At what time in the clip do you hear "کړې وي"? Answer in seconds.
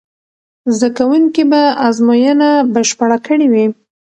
3.27-3.65